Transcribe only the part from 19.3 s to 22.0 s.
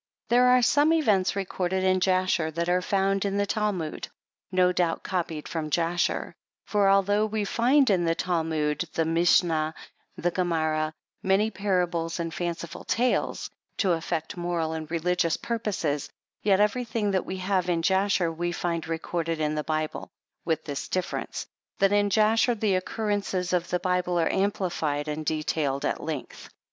in the Bible, with this difference, that